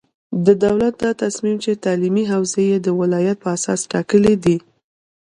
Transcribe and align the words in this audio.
د 0.45 0.47
دولت 0.63 0.93
دا 1.03 1.11
تصمیم 1.23 1.57
چې 1.63 1.81
تعلیمي 1.85 2.25
حوزې 2.33 2.63
یې 2.71 2.77
د 2.81 2.87
ولایت 3.01 3.37
په 3.43 3.49
اساس 3.57 3.81
ټاکلې 3.91 4.35
دي، 4.43 4.57